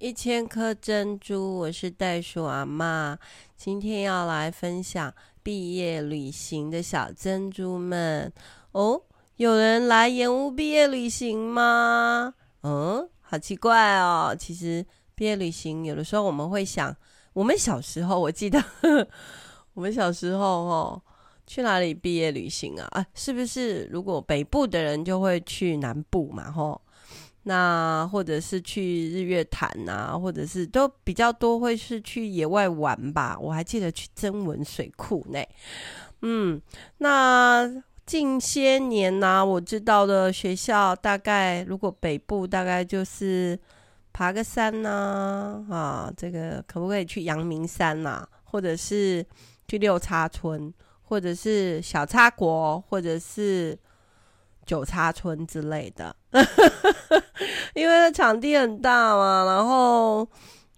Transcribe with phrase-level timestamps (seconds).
[0.00, 3.18] 一千颗珍珠，我是袋鼠阿嬷。
[3.54, 8.32] 今天要来分享毕业旅行的小珍珠们
[8.72, 9.02] 哦。
[9.36, 12.32] 有人来延误毕业旅行吗？
[12.62, 14.34] 嗯，好奇怪哦。
[14.38, 14.82] 其实
[15.14, 16.96] 毕业旅行有的时候我们会想，
[17.34, 18.58] 我们小时候我记得，
[19.74, 21.02] 我们小时候哦，
[21.46, 22.88] 去哪里毕业旅行啊？
[22.92, 26.50] 啊，是不是如果北部的人就会去南部嘛？
[26.50, 26.80] 吼。
[27.44, 33.38] 那或者是去日月潭啊，或者是都比较多，会是去野外玩吧。
[33.40, 35.42] 我还记得去曾文水库呢。
[36.22, 36.60] 嗯，
[36.98, 37.68] 那
[38.04, 43.58] 近些年呢、我知道的学校大概如果北部大概就是
[44.12, 49.24] 爬个山呐，啊，这个可不可以去阳明山呐、或者是
[49.66, 50.72] 去六叉村，
[51.02, 53.78] 或者是小叉国，或者是。
[54.66, 56.14] 九叉村之类的，
[57.74, 60.26] 因为场地很大嘛，然后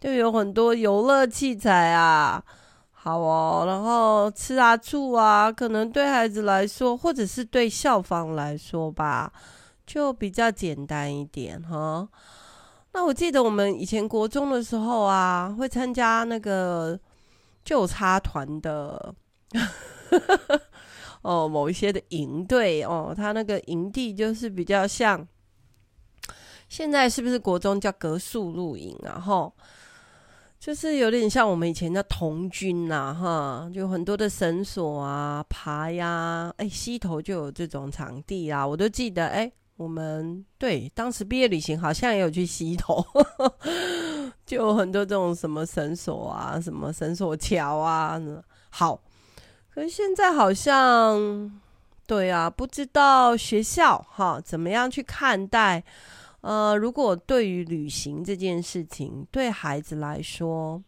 [0.01, 2.43] 就有很多游乐器材啊，
[2.91, 9.33] 好哦，然后吃啊住啊，可能对孩子来说，或者是对校方来说吧，
[9.87, 12.09] 就比较简单一点哈。
[12.93, 16.99] 那我记得我们以前国中的时候啊，会参加那个
[17.65, 19.15] 九叉团的。
[21.23, 25.25] 哦，某一些的营队哦，他那个营地就是比较像，
[26.73, 29.21] 现在是不是国中叫隔宿露营啊？
[29.21, 29.53] 哈，
[30.59, 43.05] 就是有点像我们以前的童军呐，哈，就很多的绳索啊，爬呀，哎，溪头就有这种场地啊，我都记得，哎，我们对当时毕业旅行好像也有去溪头，
[44.47, 48.19] 就有很多这种什么绳索啊，什么绳索桥啊，
[48.71, 48.99] 好。
[49.75, 51.53] 可是现在好像，
[52.07, 55.85] 对啊，不知道学校哈怎么样去看待。
[56.43, 60.83] 呃，如果对于旅行这件事情，对孩子来说，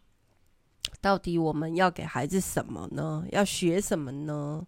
[1.00, 3.24] 到底我们要给孩子什么呢？
[3.30, 4.66] 要学什么呢？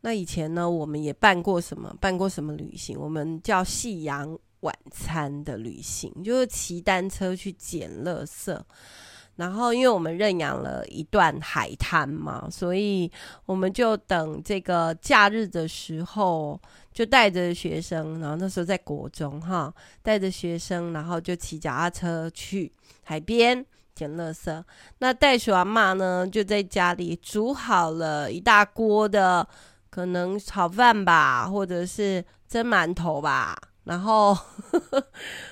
[0.00, 1.94] 那以前呢，我们也办过什么？
[2.00, 2.98] 办过什么旅行？
[2.98, 8.58] 我们叫夕阳晚餐的旅行，就是骑单车去捡垃圾。
[9.34, 13.10] 然后，因为我们认养了一段海滩嘛，所以
[13.44, 16.58] 我们就等这个假日的时候，
[16.96, 19.70] 就带着学生，然后那时候在国中哈，
[20.02, 23.62] 带着学生，然后就骑脚踏车去海边
[23.94, 24.64] 捡垃圾。
[25.00, 29.46] 那袋鼠阿嬷呢，就在家里煮好了一大锅的
[29.90, 33.54] 可能炒饭吧，或者是蒸馒头吧。
[33.84, 35.06] 然后呵 呵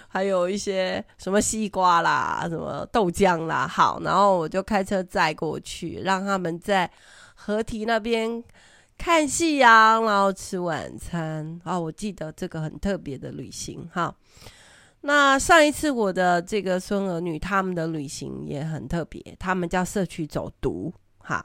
[0.09, 6.91] 还有一些什么西瓜啦，什么豆浆啦，好，然后我就开车载过去，让他们在
[7.35, 8.43] 河堤那边
[8.97, 11.61] 看夕阳，然后吃晚餐。
[11.65, 14.15] 啊，我记得这个很特别的旅行哈。
[15.03, 21.45] 那上一次我的这个孙儿女他们的旅行也很特别，他们叫社区走读哈。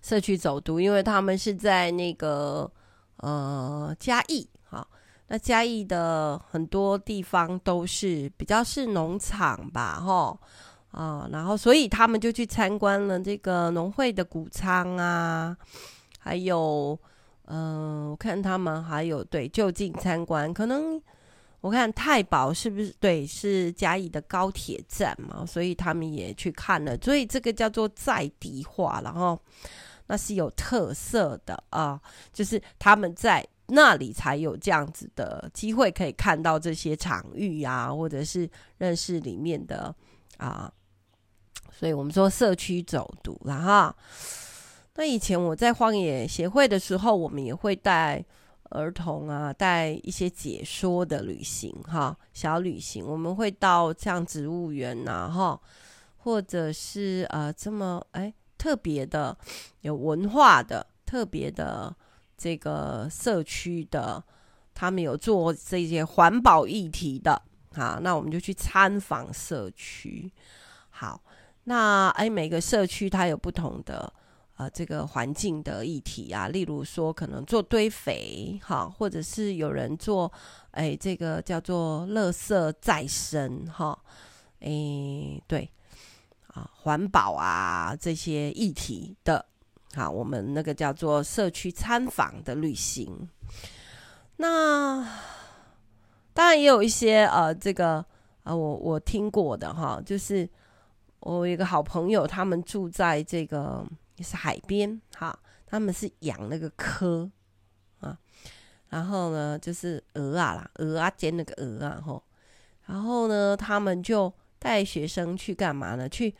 [0.00, 2.70] 社区走读，因为他们是在那个
[3.16, 4.86] 呃嘉义哈。
[5.28, 10.38] 那嘉义的很多地方都是比较是农场吧，吼
[10.90, 15.56] 啊，然后所以他们就去参观了这个农会的谷仓啊，
[16.22, 16.96] 还有，
[17.46, 21.02] 嗯、我看他们还有对就近参观，可能
[21.60, 29.40] 我看太保是不是对是嘉义的高铁站嘛，所以他们也去看了，所以这个叫做在地化，然后
[30.06, 32.00] 那是有特色的啊，
[32.32, 33.46] 就是他们在。
[33.74, 38.46] 那里才有这样子的机会，可以看到这些场域啊，或者是
[38.76, 39.94] 认识里面的
[40.36, 40.70] 啊，
[41.70, 43.96] 所以我们说社区走读了哈。
[44.94, 48.24] 那以前我在荒野协会的时候，我们也会带
[48.70, 55.60] 儿童啊，带一些解说的旅行哈，小旅行，我们会到像植物园呐哈，
[56.18, 59.36] 或者是呃这么哎特别的
[59.80, 61.94] 有文化的特别的。
[62.34, 64.20] 这个社区的，
[64.74, 67.40] 他们有做这些环保议题的，
[67.72, 70.28] 好，那我们就去参访社区。
[70.90, 71.22] 好，
[71.64, 74.12] 那哎，每个社区它有不同的
[74.56, 80.30] 呃这个环境的议题啊，例如说可能做堆肥，哈，或者是有人做
[80.72, 83.98] 哎这个叫做垃圾再生，哈，
[84.60, 85.70] 哎对，
[86.48, 89.46] 啊环保啊这些议题的。
[89.94, 93.28] 好，我们那个叫做社区参访的旅行，
[94.36, 95.06] 那
[96.32, 98.02] 当然也有一些呃，这个
[98.42, 100.48] 啊，我我听过的哈，就是
[101.20, 103.86] 我有一个好朋友，他们住在这个
[104.16, 107.30] 也是海边，哈，他们是养那个科
[108.00, 108.18] 啊，
[108.88, 112.22] 然后呢就是鹅啊啦，鹅啊煎那个鹅啊，吼，
[112.86, 116.08] 然后呢，他们就带学生去干嘛呢？
[116.08, 116.34] 去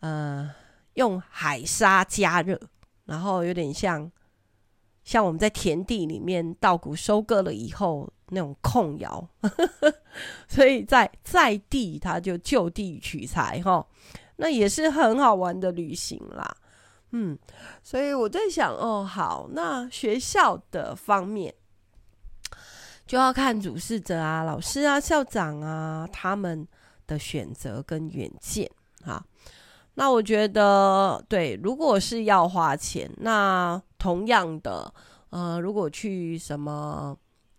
[0.00, 0.52] 呃，
[0.94, 2.60] 用海沙加热，
[3.04, 4.10] 然后有点像
[5.04, 9.28] 像我们在田地里面稻谷收割了以后那种控窑，
[10.46, 13.86] 所以在在地他就就地取材哈，
[14.36, 16.56] 那也是很好玩的旅行啦。
[17.14, 17.38] 嗯，
[17.82, 21.54] 所以我在想，哦，好，那学校的方面
[23.06, 26.66] 就要看主事者啊、老师啊、校长啊他们
[27.06, 28.70] 的选择跟远见
[29.04, 29.22] 啊。
[29.94, 34.90] 那我觉得，对，如果是要花钱，那同样的，
[35.28, 37.14] 呃，如果去什么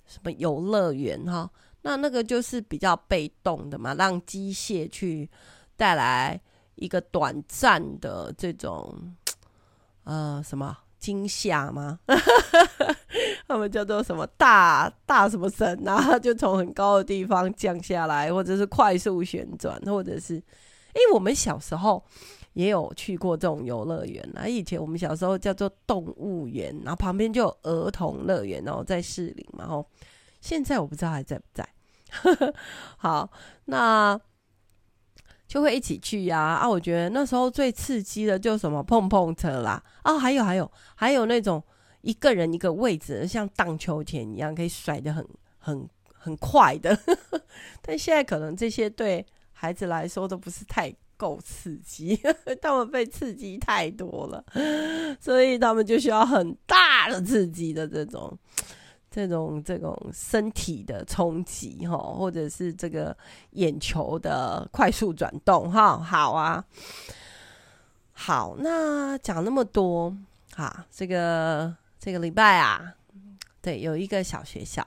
[0.07, 1.47] 什么游乐园哈，
[1.83, 5.29] 那那个就是比较被动的嘛，让机械去
[5.77, 6.41] 带来
[6.73, 9.15] 一个短暂的这种。
[10.03, 11.99] 呃，什么惊吓吗？
[13.47, 16.17] 他们叫做什么大大什么神啊？
[16.19, 20.37] 就从很高的地方降下来，或者是快速旋转，或者是……
[20.93, 22.03] 哎，我们小时候
[22.53, 24.47] 也有去过这种游乐园啊。
[24.47, 29.59] 以前我们小时候叫做动物园，然后旁边就有儿童乐园，然后在士林嘛。
[29.59, 29.85] 然后
[30.41, 31.67] 现在我不知道还在不在。
[32.97, 33.29] 好，
[33.65, 34.19] 那。
[35.53, 41.63] 就会一起去呀啊，我觉得那时候最刺激的就什么碰碰车啦啊，还有还有还有那种
[42.01, 45.23] 一个人一个位置，像荡秋千一样，可以甩得很
[45.59, 46.97] 很很快的。
[47.85, 52.19] 但现在可能这些对孩子来说都不是太够刺激，
[52.59, 54.43] 他们被刺激太多了，
[55.21, 58.35] 所以他们就需要很大的刺激的这种。
[59.15, 63.15] 这种这种身体的冲击哈，或者是这个
[63.51, 66.65] 眼球的快速转动哈，好啊，
[68.13, 70.11] 好，那讲那么多
[70.55, 72.91] 哈，这个这个礼拜啊，
[73.61, 74.83] 对，有一个小学校，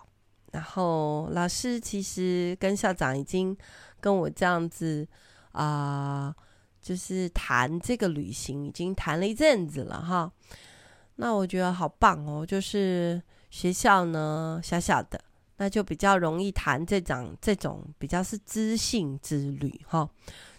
[0.50, 3.56] 然后老师其实跟校长已经
[4.00, 5.06] 跟我这样子
[5.52, 6.34] 啊、
[6.82, 10.32] 就是谈这个旅行，已经谈了一阵子了哈，
[11.14, 13.22] 那我觉得好棒哦，就是。
[13.56, 15.18] 学校呢，小小的，
[15.56, 20.06] 那就比较容易谈这种这种比较是知性之旅哈，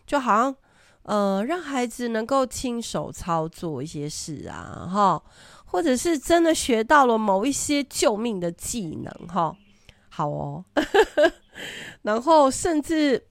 [0.07, 0.55] 就好像
[1.03, 5.23] 呃让孩子能够亲手操作一些事啊哈，
[5.65, 9.55] 或者是真的学到了某一些救命的技能哈，
[10.09, 10.65] 好哦，
[12.01, 13.27] 然后甚至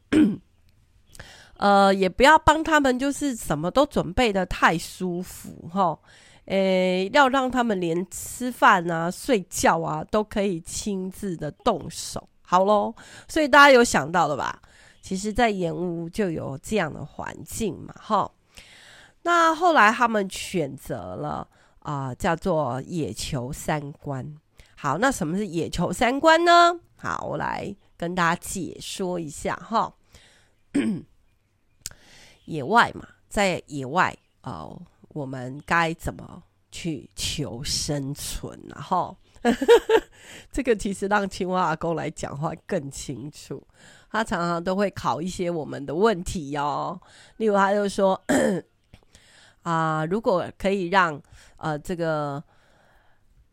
[1.57, 5.99] 呃也不要帮他们就是什么都准备得太舒服哈。
[6.47, 12.95] 诶，要让他们连吃饭啊、睡觉啊都可以亲自的动手，好咯。
[13.29, 14.61] 所以大家有想到了吧？
[15.03, 18.31] 其实，在盐屋就有这样的环境嘛，哈。
[19.23, 21.49] 那后来他们选择了
[21.81, 24.37] 啊、叫做野球三观。
[24.77, 26.79] 好，那什么是野球三观呢？
[26.97, 29.95] 好，我来跟大家解说一下哈。
[32.47, 34.81] 野外嘛，在野外哦。
[35.17, 38.61] 我们该怎么去求生存？
[38.69, 39.17] 然后，
[40.53, 43.67] 这个其实让青蛙阿公来讲话更清楚。
[44.11, 47.01] 他常常都会考一些我们的问题哦。
[47.39, 48.23] 例如，他就说
[49.63, 51.19] ：“啊、如果可以让
[51.57, 52.45] 呃这个，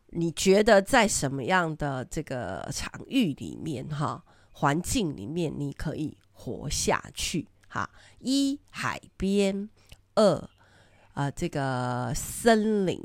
[0.08, 4.22] 你觉得在什么样的这个场域里面哈，
[4.52, 7.48] 环境里面你可以活下去？
[7.68, 7.88] 哈，
[8.18, 9.70] 一海边，
[10.14, 10.46] 二。”
[11.14, 13.00] 啊、呃，这个森林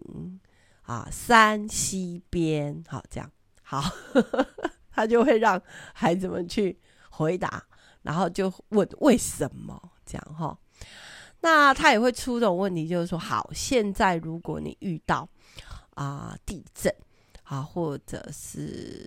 [0.82, 3.84] 啊，山西边，好，这样好，
[4.89, 5.62] 他就会让
[5.94, 6.75] 孩子们去
[7.12, 7.63] 回答，
[8.01, 10.58] 然后就问为什么这样哈。
[11.42, 15.30] 那他也会出这种问题，就是说，好，现在如果你遇到
[15.94, 16.92] 啊、地震
[17.44, 19.06] 啊，或者是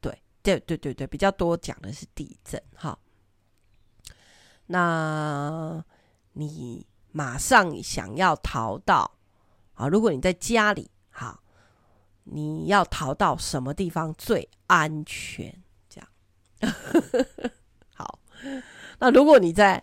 [0.00, 0.12] 对
[0.42, 2.98] 对对对对，比较多讲的是地震哈。
[4.66, 5.84] 那
[6.32, 6.84] 你。
[7.16, 9.08] 马上想要逃到
[9.74, 9.86] 啊！
[9.86, 11.40] 如果你在家里，好，
[12.24, 15.62] 你要逃到什么地方最安全？
[15.88, 16.74] 这样
[17.94, 18.18] 好。
[18.98, 19.80] 那如果你在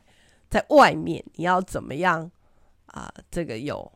[0.50, 2.29] 在外面，你要怎么样
[2.88, 3.09] 啊？
[3.31, 3.89] 这个有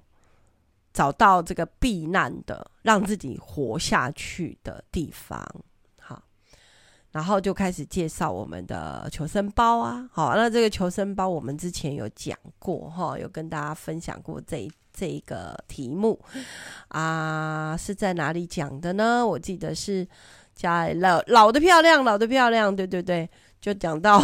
[0.93, 5.45] 找到这个避难的，让自己活下去的地方。
[7.15, 16.19] 然后就开始介绍我们的求生包啊，好，那这个求生包我们之前有讲过哈，有跟大家分享过这这一个题目
[16.89, 19.25] 啊，是在哪里讲的呢？
[19.25, 20.05] 我记得是
[20.53, 23.29] 在老老的漂亮，老的漂亮，对对对，
[23.61, 24.21] 就讲到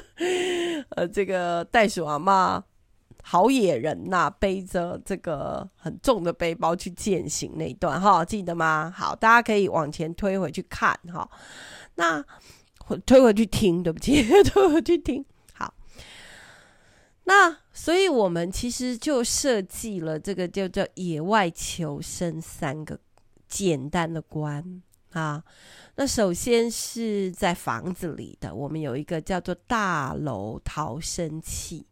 [0.90, 2.62] 呃这个袋鼠阿嬷
[3.22, 8.92] 好野人呐、啊，背着这个很重的背包去践行那一段哈，记得吗？
[8.94, 11.26] 好，大家可以往前推回去看哈。
[11.94, 12.24] 那
[13.06, 15.24] 推回去听，对不起， 推回去听。
[15.54, 15.72] 好，
[17.24, 22.98] 那所以我们其实就设计了这个叫做野外求生三个
[23.46, 24.82] 简单的关
[25.12, 25.42] 啊。
[25.96, 31.86] 那首先是在房子里的，我们有一个叫做大楼逃生器，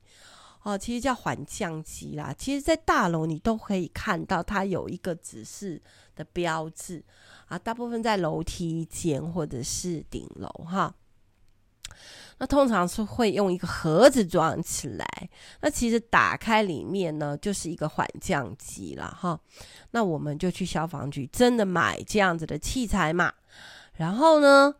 [0.63, 2.35] 哦，其实叫缓降机啦。
[2.37, 5.81] 其实，在大楼你都可以看到它有一个指示
[6.17, 7.05] 的标志
[7.51, 10.95] 啊，大部分在楼梯间或者是顶楼哈。
[12.39, 15.05] 那通常是会用一个盒子装起来，
[15.61, 19.39] 那其实打开里面呢，就是一个缓降机了哈。
[19.91, 23.33] 那我们就去消防局真的买这样子的器材嘛。
[23.95, 24.73] 然后呢，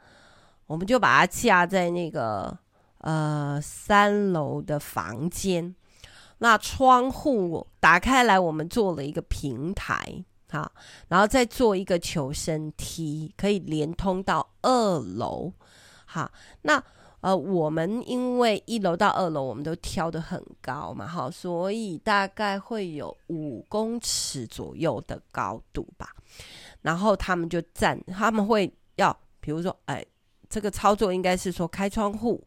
[0.67, 2.57] 我们就把它架在那个
[2.99, 5.75] 呃三楼的房间，
[6.39, 10.71] 那窗户打开来，我们做了一个平台，好，
[11.09, 15.53] 然后再做一个求生梯，可以连通到二楼，
[16.05, 16.31] 好，
[16.63, 16.83] 那
[17.21, 26.15] 呃我们因为一楼到二楼我们都挑得很高嘛，好，所以大概会有五公尺左右的高度吧，
[26.83, 28.71] 然后他们就站，他们会。
[28.97, 30.05] 要比如说，哎，
[30.51, 32.47] 这个操作应该是说开窗户，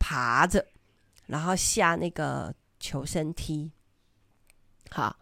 [0.00, 0.66] 爬着，
[1.26, 3.70] 然后下那个求生梯，
[4.92, 5.16] 好，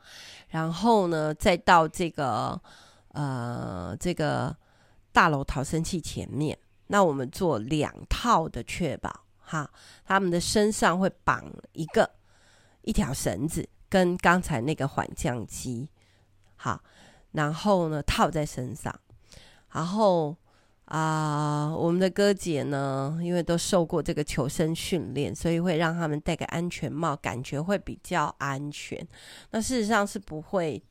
[0.49, 2.61] 然后呢，再到这个
[3.13, 4.57] 呃这个
[5.13, 6.59] 大楼逃生器前面，
[6.89, 9.71] 那我们做两套的确保，哈，
[10.05, 12.11] 他们的身上会绑一个
[12.83, 15.89] 一条绳子，跟刚才那个缓降机，
[16.57, 16.83] 好，
[17.33, 18.95] 然后呢套在身上，
[19.71, 20.37] 然后。
[20.91, 29.07] 啊、我们的哥姐呢，因为都受过这个求生训练，所以会让他们戴个安全帽，感觉会比较安全。
[29.53, 30.83] 那事实上是不会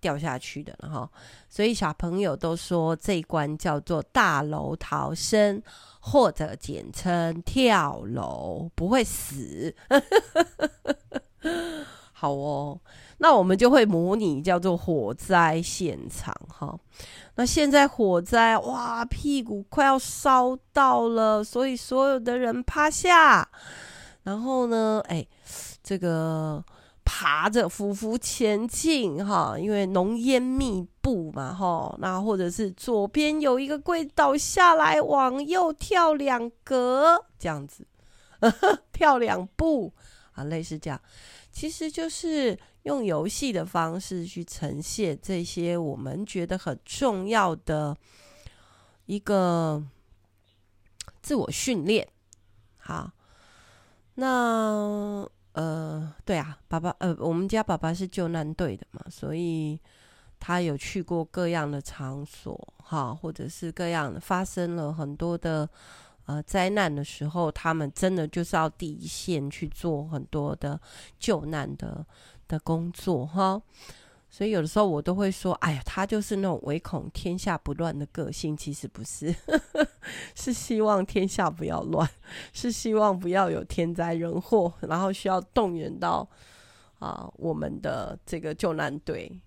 [0.00, 1.08] 掉下去的哈。
[1.48, 5.62] 所以小朋友都说这一关叫做大楼逃生，
[6.00, 9.72] 或者简称跳楼，不会死。
[12.12, 12.80] 好哦，
[13.18, 16.78] 那我们就会模拟叫做火灾现场哈。
[17.36, 23.48] 那现在火灾哇，屁股快要烧到了，所以所有的人趴下，
[24.22, 25.26] 然后呢，哎，
[25.82, 26.64] 这个
[27.04, 31.94] 爬着匍匐前进哈，因为浓烟密布嘛哈。
[31.98, 37.86] 那或者是左边有一个柜倒下来，往右跳两格这样子，
[38.92, 39.92] 跳两步
[40.32, 40.98] 啊，类似这样。
[41.56, 47.96] 其实就是用游戏的方式去呈现这些我们觉得很重要的
[49.06, 49.82] 一个
[51.22, 52.06] 自我训练。
[52.76, 53.10] 好，
[54.16, 59.80] 那呃，对啊，爸爸呃，我们家爸爸是救难队的嘛，所以
[60.38, 65.66] 他有去过各样的场所，哈，或者是各样的发生了很多的。
[66.26, 70.80] 呃，灾难的时候，他们真的就是要第一线去做很多的
[71.18, 72.04] 救难的
[72.48, 73.62] 的工作哈。
[74.28, 79.32] 所以有的时候我都会说，哎呀，他就是那种唯恐天下不乱的个性，其实不是，
[80.34, 82.06] 是希望天下不要乱，
[82.52, 86.28] 是希望不要有天灾人祸，然后需要动员到
[86.98, 89.40] 啊、我们的这个救难队。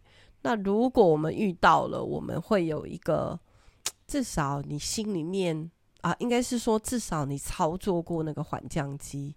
[0.43, 3.37] 那如果我们遇到了，我们会有一个，
[4.07, 5.69] 至少你心里面。
[6.01, 9.35] 啊，应该是说，至少你操作过那个缓降机，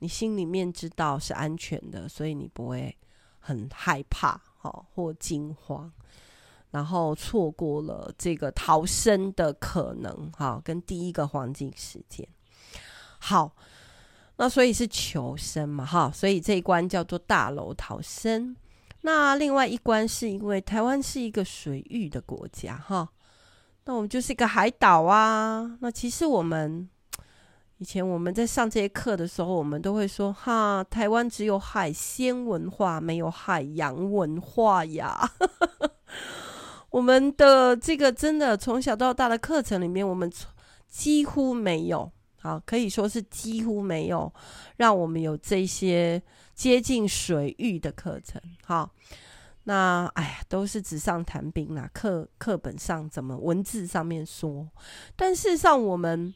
[0.00, 2.96] 你心里面知道是安全的，所以你不会
[3.38, 5.90] 很害怕，哦，或惊慌，
[6.72, 12.26] 然后错过了这个逃生的可能，哈，跟第一个黄金时间。
[13.20, 13.54] 好，
[14.36, 18.56] 那所以是求生嘛，哈，所以这一关叫做大楼逃生。
[19.02, 23.08] 那另外一关是因为台湾是一个水域的国家，哈。
[23.86, 25.76] 那我们就是一个海岛啊。
[25.80, 26.88] 那其实我们
[27.78, 35.30] 以前我们在上这些课的时候，我们都会说：哈，台湾只有海鲜文化，没有海洋文化呀。
[36.90, 40.32] 我们的这个真的从小到大的课程里面，我们
[40.88, 42.10] 几乎没有，
[42.40, 44.32] 好，可以说是几乎没有
[44.76, 46.22] 让我们有这些
[46.54, 48.90] 接近水域的课程，好。
[49.66, 54.68] 那哎呀，都是纸上谈兵啦，课课本上怎么文字上面说，
[55.16, 56.34] 但事实上我们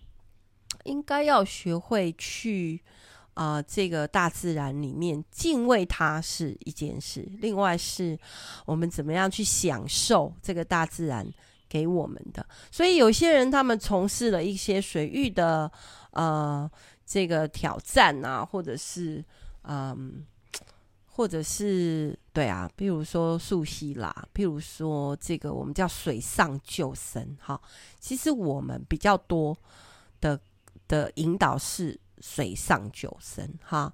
[0.85, 2.83] 应该要学会去
[3.35, 8.19] 啊、呃，这个大自然里面敬畏它是一件事，另外是
[8.65, 11.31] 我们怎么样去享受这个大自然
[11.69, 12.47] 给我们的。
[12.71, 15.71] 所以有些人他们从事了一些水域的
[16.13, 16.71] 呃
[17.05, 19.23] 这个挑战啊，或者是
[19.65, 20.25] 嗯。
[21.19, 27.61] 或者是对啊，譬如说溯溪啦，譬如说这个我们叫水上救生哈。
[27.99, 29.59] 其实我们比较多
[30.21, 30.39] 的
[30.87, 33.93] 的引导是水上救生哈。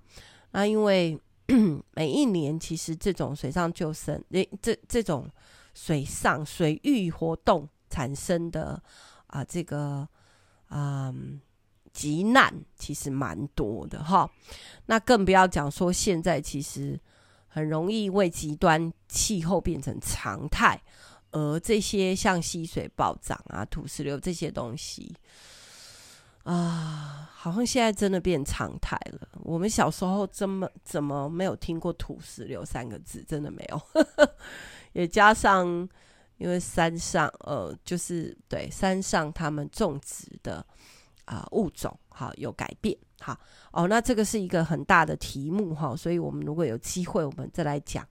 [0.50, 1.18] 那因为
[1.96, 5.26] 每一年其实这种水上救生，诶，这这种
[5.72, 8.72] 水上水域活动产生的
[9.28, 10.06] 啊、呃，这个
[10.68, 11.40] 嗯。
[11.94, 14.28] 急难其实蛮多的哈，
[14.86, 17.00] 那更不要讲说现在其实
[17.54, 20.82] 很容易为极端气候变成常态，
[21.30, 25.14] 而这些像溪水暴涨啊、土石流这些东西
[26.42, 29.28] 啊，好像现在真的变常态了。
[29.44, 33.22] 我们小时候怎么怎么没有听过土石流三个字？
[33.22, 33.80] 真的没有。
[34.92, 35.88] 也加上
[36.38, 40.66] 因为山上呃，就是对山上他们种植的。
[41.26, 42.94] 啊、物种好有改变，
[43.24, 43.40] 好
[43.72, 48.06] 哦，那这个是一个很大的题目哈，所以我们如果有机会，我们再来讲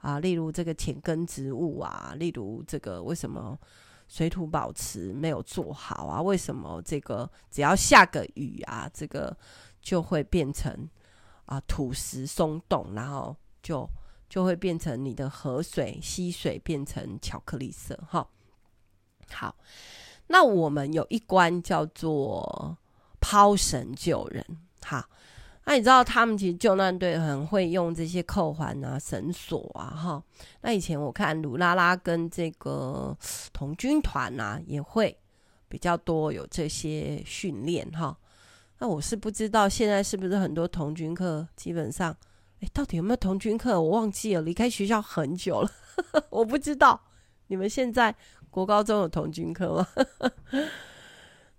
[0.00, 3.58] 啊，例如这个浅根植物啊，例如这个为什么
[4.06, 6.20] 水土保持没有做好啊？
[6.20, 9.34] 为什么这个只要下个雨啊，这个
[9.80, 10.86] 就会变成
[11.46, 13.88] 啊土石松动，然后就
[14.28, 18.28] 就会变成你的河水、溪水变成巧克力色哈，
[19.32, 19.56] 好。
[20.32, 22.78] 那我们有一关叫做
[23.20, 24.44] 抛绳救人，
[24.82, 25.08] 哈。
[25.64, 30.22] 那你知道他们其实救难队很会用这些扣环啊、绳索啊，哈。
[30.62, 33.16] 那以前我看鲁拉拉跟这个
[33.52, 35.16] 童军团啊，也会
[35.68, 38.16] 比较多有这些训练，哈。
[38.78, 42.16] 那我是不知道现在是不是很多童军课，基本上，
[42.60, 43.80] 哎，到底有没有童军课？
[43.80, 45.70] 我忘记了，离开学校很久了，
[46.30, 47.00] 我不知道。
[47.46, 48.14] 你们现在？
[48.50, 49.86] 国高中有童军课吗？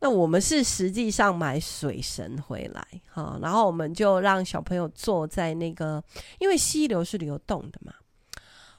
[0.02, 6.04] 那我们是实际上买水绳回来，哈，然后我们就让小朋友坐在那个，
[6.40, 7.94] 因为溪流是流动的嘛，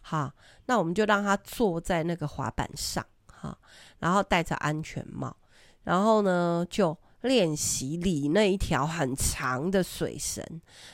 [0.01, 0.33] 好，
[0.67, 3.57] 那我们就让他坐在那个滑板上，哈，
[4.01, 5.35] 然后戴着安全帽，
[5.85, 10.45] 然后呢就练习理那一条很长的水绳，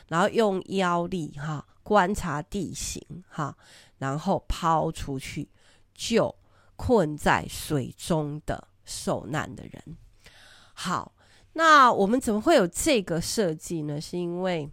[0.09, 3.57] 然后用腰力哈观察地形哈，
[3.97, 5.49] 然后抛出去
[5.95, 6.35] 就。
[6.81, 9.97] 困在水中的受难的人，
[10.81, 11.13] 好，
[11.55, 14.01] 那我们怎么会有这个设计呢？
[14.01, 14.71] 是因为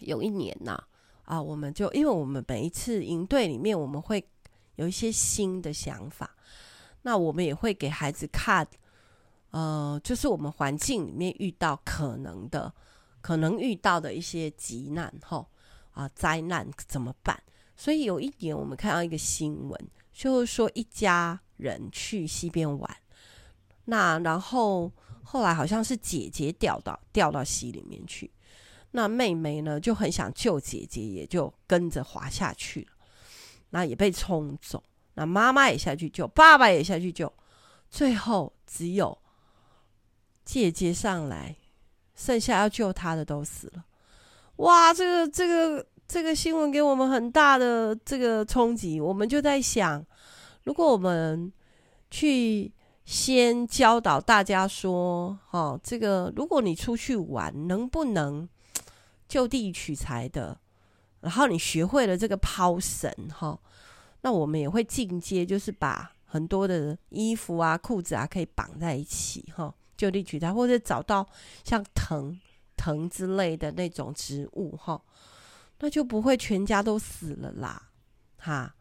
[0.00, 0.76] 有一年呐，
[1.22, 4.28] 啊，我们就因为我们每一次营队里面，我们会
[4.74, 6.34] 有一些新的想法，
[7.02, 8.66] 那我们也会给孩子看，
[9.52, 12.74] 呃，就是我们环境里面遇到可能的、
[13.20, 15.46] 可能遇到的一些急难，吼，
[15.92, 17.40] 啊，灾难怎么办？
[17.76, 19.88] 所以有一年，我们看到一个新闻。
[20.12, 22.96] 就是说，一家人去溪边玩，
[23.86, 24.92] 那然后
[25.24, 28.30] 后来好像是姐姐掉到掉到溪里面去，
[28.90, 32.92] 那妹妹呢就很想救姐姐，也就跟着滑下去了，
[33.70, 34.82] 那也被冲走。
[35.14, 37.32] 那妈妈也下去救，爸爸也下去救，
[37.90, 39.18] 最后只有
[40.44, 41.56] 姐姐上来，
[42.14, 43.84] 剩下要救她的都死了。
[44.56, 45.86] 哇，这个这个。
[46.08, 50.06] 这个新闻给我们很大的这个冲击，我们就在想，
[50.62, 51.52] 如果我们
[52.12, 52.72] 去
[53.06, 58.46] 先教导大家说，哦，这个如果你出去玩，能不能
[59.28, 60.58] 就地取材的，
[61.20, 63.58] 然后你学会了这个抛绳，哈，
[64.22, 71.24] 那我们也会进阶，就是把很多的衣服啊、裤子啊可以绑在一起，哈，就地取材，或者找到
[71.62, 72.36] 像藤
[72.76, 75.00] 藤之类的那种植物，哈。
[75.78, 77.90] 那就不会全家都死了啦，
[78.38, 78.74] 哈。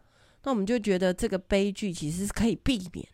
[0.43, 3.05] 那我们就觉得这个悲剧其实是可以避免，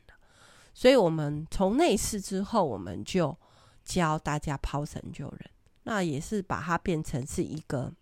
[0.74, 3.36] 所以我们从那次之后，我们就
[3.84, 5.50] 教大家抛绳救人，
[5.84, 7.94] 那也是把它变成是一个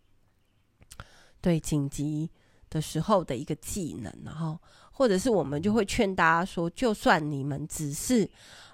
[1.41, 2.29] 对紧急
[2.69, 4.60] 的时候的一个技能，然后
[4.91, 8.29] 或者是我们就会劝大家说，就算你们只是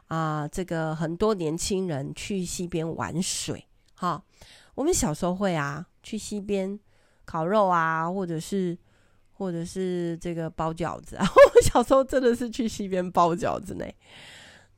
[0.07, 4.23] 啊、这个很多年轻人去溪边玩水，哈，
[4.75, 6.79] 我们小时候会啊去溪边。
[7.27, 8.77] 烤肉啊，或者是，
[9.35, 11.25] 或者是这个包饺子啊。
[11.55, 13.85] 我小时候真的是去溪边包饺子呢。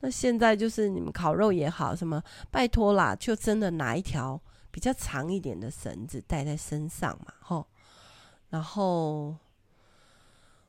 [0.00, 4.40] 那现在就是你们烤肉也好，什么拜托啦，就真的拿一条
[4.70, 7.66] 比较长一点的绳子带在身上嘛，吼。
[8.50, 9.34] 然后，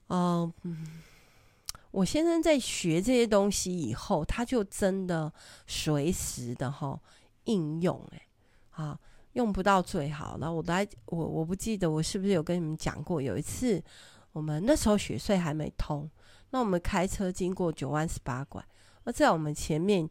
[0.07, 0.51] 嗯，
[1.91, 5.31] 我先生在学这些东西以后，他就真的
[5.67, 6.99] 随时的吼
[7.43, 8.21] 应用，哎，
[8.71, 8.99] 啊。
[9.33, 13.81] 用不到最好，然后我来，我我不记得我是不是有跟你们讲过，有一次
[14.31, 16.09] 我们那时候雪隧还没通，
[16.49, 18.63] 那我们开车经过九弯十八拐，
[19.03, 20.09] 而在我们前面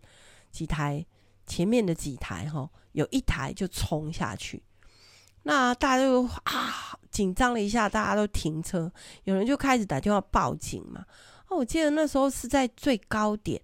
[0.50, 1.04] 几台
[1.46, 4.62] 前面的几台哈，有一台就冲下去，
[5.42, 8.90] 那大家就啊紧张了一下，大家都停车，
[9.24, 11.04] 有人就开始打电话报警嘛。
[11.48, 13.60] 哦，我记得那时候是在最高点，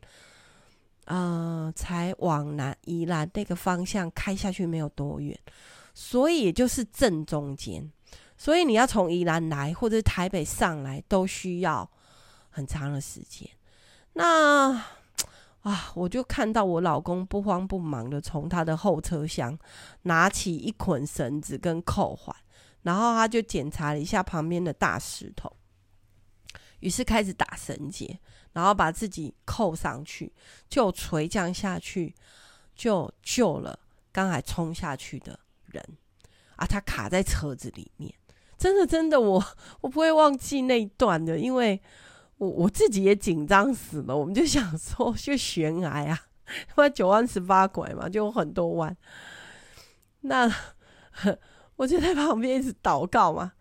[1.05, 5.39] 呃，才往南宜兰那个方向开下去没有多远，
[5.93, 7.91] 所以也就是正中间。
[8.37, 11.89] 所以你要从宜兰来或者台北上来，都需要
[12.51, 13.49] 很长的时间。
[14.15, 14.71] 那
[15.63, 19.59] 啊，我就看到我老公不慌不忙的从他的后车厢
[20.03, 22.37] 拿起一捆绳子跟扣环，
[22.83, 25.51] 然后他就检查了一下旁边的大石头，
[26.81, 28.19] 于是开始打绳结，
[28.53, 30.33] 然后把自己扣上去，
[30.69, 32.15] 就垂降下去，
[32.75, 33.79] 就救了
[34.13, 35.83] 刚才冲下去的人
[36.57, 36.67] 啊！
[36.67, 38.13] 他卡在车子里面。
[38.57, 39.45] 真的，真的，我
[39.81, 41.81] 我不会忘记那一段的，因为
[42.39, 44.17] 我我自己也紧张死了。
[44.17, 48.97] 我们就想说，就悬崖啊，因为九弯十八拐嘛，就有很多弯。
[50.21, 50.51] 那
[51.77, 53.53] 我就在旁边一直祷告嘛，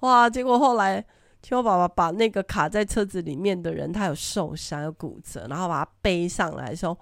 [0.00, 0.28] 哇！
[0.28, 1.06] 结果后来
[1.42, 6.96] 青蛙爸爸把那个卡在车子里面的人，他有受伤、有骨折，然后把他背上来的时候，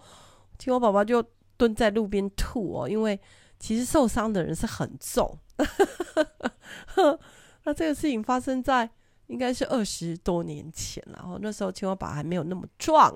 [0.59, 1.23] 青蛙爸爸就
[1.57, 3.19] 蹲在路边吐哦，因为
[3.59, 5.39] 其实受伤的人是很重。
[7.65, 8.89] 那这个事情发生在
[9.27, 13.15] 应该是二十多年前了，然后那时候青蛙爸还没有那么壮，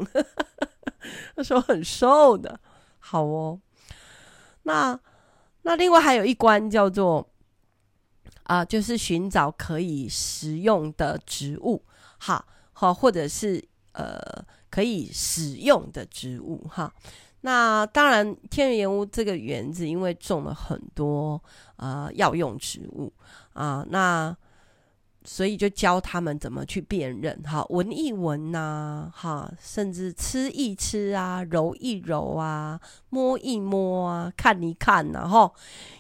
[1.37, 2.59] 那时候很瘦的。
[2.99, 3.61] 好哦，
[4.65, 4.99] 那
[5.63, 7.27] 那另外还有一关叫做
[8.53, 11.83] 啊、就是寻找可以食用的植物，
[12.19, 16.93] 好，好，或者是呃可以使用的植物，哈。
[17.41, 21.43] 那当然，天元盐屋这个园子因为种了很多
[21.77, 23.11] 啊药用植物
[23.55, 24.37] 啊、那
[25.25, 32.81] 所以就教他们怎么去辨认哈，闻一闻呐、哈，甚至吃一吃啊，揉一揉啊，
[33.11, 35.55] 摸一摸啊，看一看、啊，然后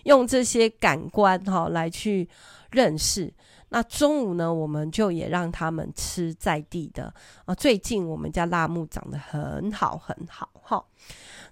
[0.04, 2.28] 用这些感官哈来去
[2.70, 3.32] 认识。
[3.68, 7.12] 那中午呢，我们就也让他们吃在地的
[7.46, 7.54] 啊。
[7.54, 10.84] 最近我们家辣木长得很好，很好哈。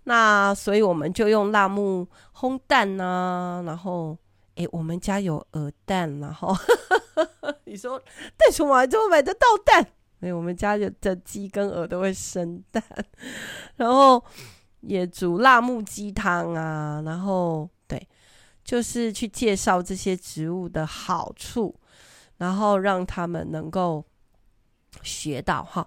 [0.05, 4.17] 那所以我们就用辣木烘蛋呐、啊，然后
[4.57, 6.55] 诶，我们家有鹅蛋，然后
[7.65, 7.99] 你说
[8.37, 9.87] 袋鼠买就买得到蛋？
[10.21, 12.83] 诶，我们家的鸡跟鹅都会生蛋，
[13.77, 14.23] 然后
[14.81, 18.09] 也煮辣木鸡汤啊，然后对，
[18.65, 21.75] 就是去介绍这些植物的好处。
[22.41, 24.03] 然后让他们能够
[25.03, 25.87] 学到哈，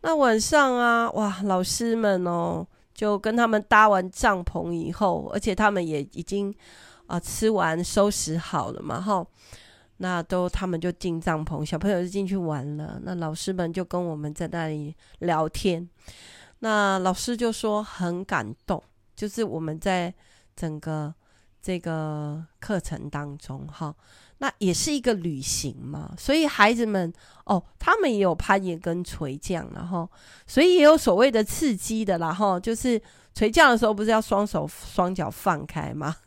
[0.00, 6.50] 那晚上啊，哇，老师们哦，就跟他们搭完帐篷以后，而且他们也已经
[7.06, 9.22] 啊、吃完收拾好了嘛，哈，
[10.02, 15.88] 那都他们就进帐篷，小朋友就进去玩了，那老师们就跟我们在那里聊天，
[16.58, 18.82] 那老师就说很感动，
[19.14, 20.12] 就是我们在
[20.56, 21.14] 整个
[21.62, 23.94] 这个课程当中哈。
[24.38, 27.12] 那也是一个旅行嘛，所以孩子们
[27.44, 30.10] 哦，他们也有攀岩跟垂降，然后
[30.48, 33.00] 所以也有所谓的刺激的啦，然后就是
[33.36, 36.16] 垂降的时候不是要双手双脚放开吗？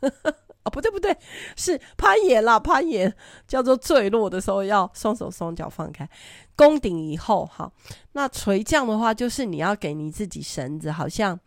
[0.66, 1.16] 哦，不对不对，
[1.56, 3.14] 是攀岩啦，攀岩
[3.46, 6.08] 叫做坠落的时候要双手双脚放开，
[6.56, 7.70] 攻顶以后哈，
[8.12, 11.38] 那垂降的话就是你要给你自己绳子，好像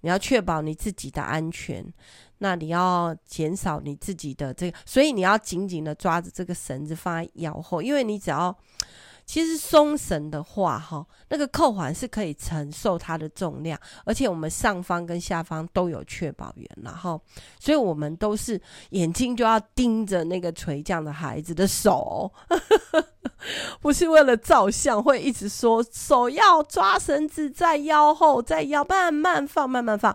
[0.00, 1.84] 你要确保你自己的安全。
[2.38, 8.54] 那你要减少你自己的这个，所以你要紧紧的抓着这个绳子放在腰后，因为你只要
[9.26, 17.20] 其实松绳的话，哈，那个扣环是可以承受它的重量，而且我们上方跟下方都有确保员，然后，
[17.58, 18.60] 所以我们都是
[18.90, 22.30] 眼睛就要盯着那个垂降的孩子的手，
[23.80, 30.14] 不是为了照相，会一直说手要抓绳子在腰后，在腰慢慢放，慢慢放。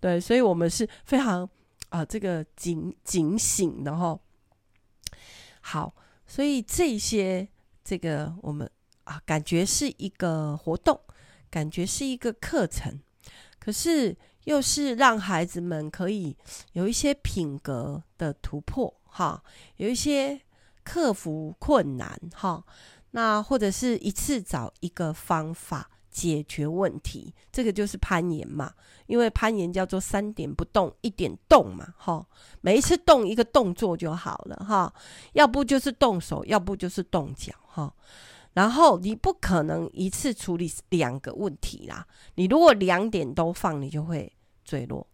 [0.00, 1.44] 对，所以我们是非常
[1.90, 4.18] 啊、呃，这个警警醒的哈。
[5.60, 5.94] 好，
[6.26, 7.46] 所以这些
[7.90, 8.70] 这个我们
[9.02, 11.00] 啊，感觉是一个活动，
[11.50, 13.00] 感觉是一个课程，
[13.58, 16.36] 可是又是让孩子们可以
[16.74, 19.42] 有一些品格的突破哈，
[19.78, 20.40] 有一些
[20.84, 22.64] 克服困难哈，
[23.10, 25.90] 那或者是一次找一个方法。
[26.10, 28.72] 解决问题，这个就是攀岩嘛，
[29.06, 32.26] 因为攀岩叫做三点不动，一点动嘛，哈，
[32.60, 34.92] 每一次动一个动作就好了，哈，
[35.34, 37.94] 要不就是动手，要不就是动脚，哈，
[38.52, 44.32] 然后你不可能一次处理两个问题啦，你如果两点都放，你就会
[44.64, 45.06] 坠落，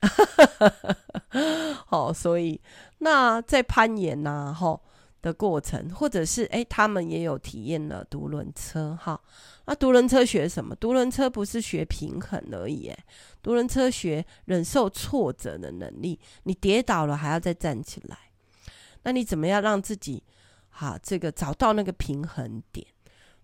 [1.86, 2.60] 好，所以
[2.98, 4.80] 那在攀岩呐、啊，哈。
[5.24, 9.18] 的过程，或者是诶，他们也有体验了独轮车哈。
[9.64, 10.76] 那独轮车学什么？
[10.76, 13.04] 独轮车不是学平衡而已，诶，
[13.40, 16.20] 独轮车学忍受挫折的能力。
[16.42, 18.18] 你跌倒了还要再站起来，
[19.04, 20.22] 那你怎么样让自己
[20.68, 22.86] 哈这个找到那个平衡点？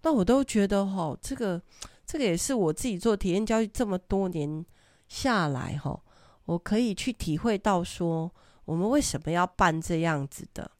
[0.03, 1.62] 那我都觉得哈，这个
[2.05, 4.64] 这个也是我自己做体验教育这么多年
[5.09, 5.99] 下来，哈，
[6.45, 8.31] 我可以去体会到说，
[8.66, 10.71] 我们为什么要办这样子的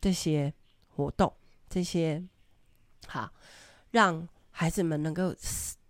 [0.00, 0.52] 这些
[0.88, 1.32] 活动，
[1.68, 2.22] 这些
[3.06, 3.30] 好，
[3.90, 5.34] 让孩子们能够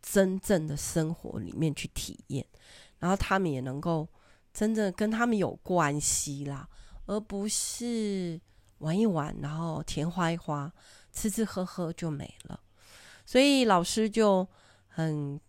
[0.02, 2.44] 真正的生活里面去体验，
[2.98, 4.08] 然后他们也能够
[4.52, 6.68] 真正跟他们有关系啦，
[7.06, 8.40] 而不是
[8.78, 10.72] 玩一玩，然后钱花一花，
[11.12, 12.58] 吃吃喝喝就没了。
[13.24, 14.46] 所以老师就
[14.88, 15.40] 很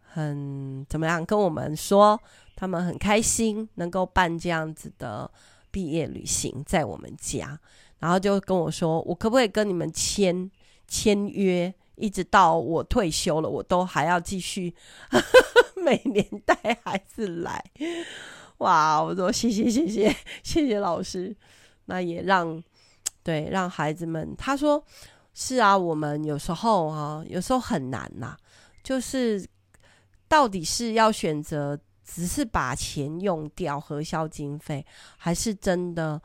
[0.00, 2.20] 很怎么样跟我们说，
[2.54, 5.30] 他们很开心能够办这样子的
[5.70, 7.58] 毕业旅行在我们家，
[7.98, 10.50] 然后就跟我说，我可不可以跟你们签
[10.88, 14.74] 签约，一直到我退休了，我都还要继续
[15.84, 17.64] 每年带孩子来。
[18.58, 21.34] 哇，我说谢谢谢谢 谢谢老师，
[21.86, 22.62] 那也让
[23.22, 24.84] 对让孩子们，他说
[25.32, 28.36] 是啊，我们有时候啊，有时候很难呐，
[28.82, 29.46] 就是
[30.28, 31.78] 到底是要选择。
[32.12, 34.84] 只是把钱用掉，核销经费，
[35.16, 36.20] 还是真的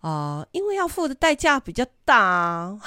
[0.00, 2.78] 啊、因为要付的代价比较大、啊，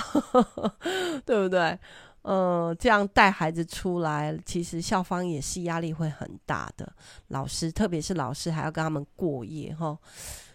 [1.26, 1.78] 对不对？
[2.22, 6.88] 嗯、呃，这样带孩子出来，其实校方也是压力会很大的。
[7.30, 9.98] 老师，特别是老师，还要跟他们过夜哈。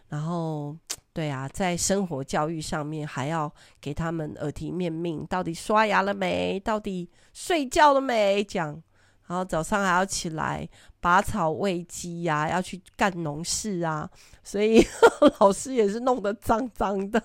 [0.08, 0.76] 然后，
[1.12, 6.60] 对啊，在生活教育上面，还要给他们耳提面命：到底刷牙了没？
[6.60, 8.44] 到底睡觉了没？
[8.44, 8.80] 讲。
[9.26, 10.68] 然后早上还要起来
[11.02, 14.08] 拔草喂鸡呀，要去干农事啊，
[14.44, 14.80] 所以
[15.40, 17.20] 老师也是弄得脏脏的，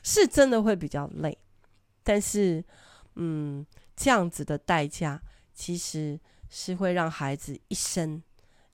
[0.00, 1.36] 是真的会比较累。
[2.04, 2.64] 但是，
[3.16, 5.20] 嗯，这样子的代价
[5.52, 8.22] 其实是会让孩子一生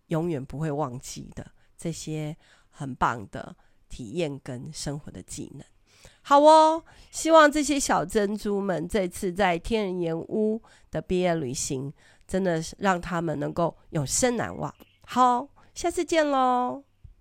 [0.09, 2.37] 永远不会忘记的这些
[2.69, 3.57] 很棒的
[3.89, 5.65] 体验跟生活的技能。
[6.21, 11.91] 好哦，希望这些小珍珠们这次在天人岩屋的毕业旅行，
[12.27, 14.73] 真的是让他们能够永生难忘。
[15.07, 16.85] 好，下次见喽。